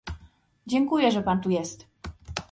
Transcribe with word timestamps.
Dziękuję, 0.67 1.11
że 1.11 1.23
pan 1.23 1.41
tu 1.41 1.49
jest 1.49 1.87